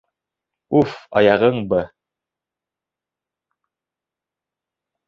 —Уф, 0.79 0.95
аяғың, 1.21 1.61
б... 1.75 1.83